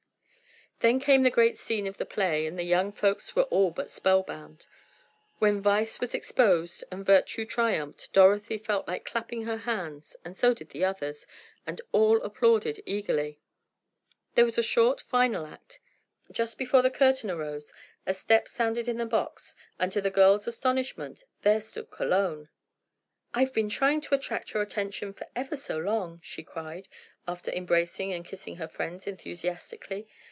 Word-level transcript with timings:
Then 0.79 0.99
came 0.99 1.21
the 1.21 1.29
great 1.29 1.59
scene 1.59 1.85
of 1.85 1.97
the 1.97 2.07
play, 2.07 2.47
and 2.47 2.57
the 2.57 2.63
young 2.63 2.91
folks 2.91 3.35
were 3.35 3.43
all 3.53 3.69
but 3.69 3.91
spellbound. 3.91 4.65
When 5.37 5.61
Vice 5.61 5.99
was 5.99 6.15
exposed 6.15 6.83
and 6.89 7.05
Virtue 7.05 7.45
triumphed 7.45 8.11
Dorothy 8.13 8.57
felt 8.57 8.87
like 8.87 9.05
clapping 9.05 9.43
her 9.43 9.57
hands, 9.57 10.15
and 10.25 10.35
so 10.35 10.55
did 10.55 10.71
the 10.71 10.83
others, 10.83 11.27
and 11.67 11.81
all 11.91 12.19
applauded 12.23 12.81
eagerly. 12.87 13.39
There 14.33 14.43
was 14.43 14.57
a 14.57 14.63
short, 14.63 15.01
final 15.01 15.45
act. 15.45 15.79
Just 16.31 16.57
before 16.57 16.81
the 16.81 16.89
curtain 16.89 17.29
arose 17.29 17.71
a 18.07 18.13
step 18.15 18.47
sounded 18.47 18.87
in 18.87 18.97
the 18.97 19.05
box 19.05 19.55
and 19.77 19.91
to 19.91 20.01
the 20.01 20.09
girls' 20.09 20.47
astonishment 20.47 21.23
there 21.43 21.61
stood 21.61 21.91
Cologne. 21.91 22.49
"I've 23.35 23.53
been 23.53 23.69
trying 23.69 24.01
to 24.01 24.15
attract 24.15 24.55
your 24.55 24.63
attention 24.63 25.13
for 25.13 25.27
ever 25.35 25.55
so 25.55 25.77
long," 25.77 26.19
she 26.23 26.41
cried, 26.41 26.87
after 27.27 27.51
embracing 27.51 28.11
and 28.13 28.25
kissing 28.25 28.55
her 28.55 28.67
friends 28.67 29.05
enthusiastically. 29.05 30.07